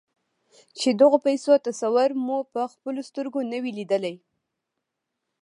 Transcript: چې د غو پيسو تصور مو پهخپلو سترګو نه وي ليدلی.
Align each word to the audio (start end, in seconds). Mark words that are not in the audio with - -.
چې 0.79 0.89
د 0.97 1.01
غو 1.09 1.17
پيسو 1.27 1.53
تصور 1.67 2.09
مو 2.25 2.37
پهخپلو 2.53 3.01
سترګو 3.09 3.39
نه 3.51 3.57
وي 3.63 3.71
ليدلی. 3.77 4.15